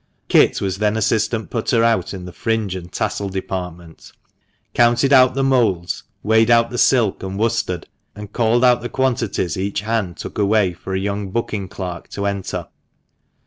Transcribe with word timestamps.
Kit 0.29 0.59
was 0.61 0.79
then 0.79 0.97
assistant 0.97 1.51
putter 1.51 1.83
out 1.83 2.11
in 2.11 2.25
the 2.25 2.33
fringe 2.33 2.73
and 2.75 2.91
tassel 2.91 3.29
department, 3.29 4.11
counted 4.73 5.13
out 5.13 5.35
the 5.35 5.43
moulds, 5.43 6.01
weighed 6.23 6.49
out 6.49 6.73
silk 6.79 7.21
and 7.21 7.37
worsted, 7.37 7.85
and 8.15 8.33
called 8.33 8.65
out 8.65 8.81
the 8.81 8.89
quantities 8.89 9.57
each 9.57 9.81
hand 9.81 10.17
took 10.17 10.39
away, 10.39 10.73
for 10.73 10.95
a 10.95 10.99
young 10.99 11.29
booking 11.29 11.67
clerk 11.67 12.07
to 12.07 12.25
enter. 12.25 12.67